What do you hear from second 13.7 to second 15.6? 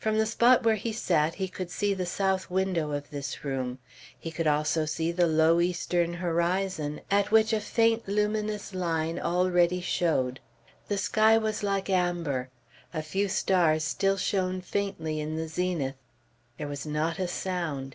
still shone faintly in the